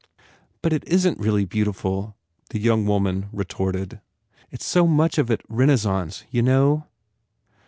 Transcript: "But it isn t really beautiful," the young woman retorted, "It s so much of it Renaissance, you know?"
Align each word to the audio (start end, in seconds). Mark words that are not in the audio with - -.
"But 0.63 0.73
it 0.73 0.83
isn 0.87 1.13
t 1.13 1.21
really 1.23 1.45
beautiful," 1.45 2.17
the 2.49 2.59
young 2.59 2.87
woman 2.87 3.27
retorted, 3.31 4.01
"It 4.49 4.61
s 4.61 4.65
so 4.65 4.87
much 4.87 5.19
of 5.19 5.29
it 5.29 5.41
Renaissance, 5.47 6.23
you 6.31 6.41
know?" 6.41 6.87